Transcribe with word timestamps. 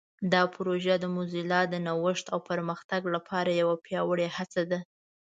دا 0.33 0.43
پروژه 0.55 0.95
د 0.99 1.05
موزیلا 1.15 1.61
د 1.69 1.75
نوښت 1.87 2.25
او 2.33 2.39
پرمختګ 2.49 3.01
لپاره 3.15 3.51
یوه 3.61 3.75
پیاوړې 3.85 4.27
هڅه 4.37 4.61
ده. 4.71 4.79